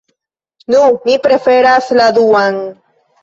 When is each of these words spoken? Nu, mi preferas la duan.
Nu, 0.75 0.79
mi 1.09 1.17
preferas 1.27 1.91
la 1.99 2.07
duan. 2.17 2.57